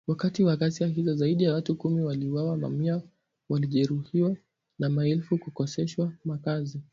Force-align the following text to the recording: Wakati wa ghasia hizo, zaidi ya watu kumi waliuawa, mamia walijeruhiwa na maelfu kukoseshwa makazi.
Wakati 0.07 0.43
wa 0.43 0.57
ghasia 0.57 0.87
hizo, 0.87 1.15
zaidi 1.15 1.43
ya 1.43 1.53
watu 1.53 1.75
kumi 1.75 2.01
waliuawa, 2.01 2.57
mamia 2.57 3.01
walijeruhiwa 3.49 4.35
na 4.79 4.89
maelfu 4.89 5.37
kukoseshwa 5.37 6.13
makazi. 6.25 6.81